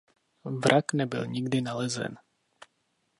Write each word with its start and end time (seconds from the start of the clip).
Vrak 0.45 0.91
nebyl 0.93 1.25
nikdy 1.27 1.61
nalezen. 1.61 2.17